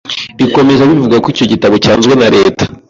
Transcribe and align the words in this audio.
Bikomeza 0.39 0.89
bivugwa 0.89 1.17
ko 1.23 1.27
icyo 1.33 1.45
gitabo 1.51 1.75
cyanzwe 1.85 2.13
na 2.19 2.27
leta 2.35 2.63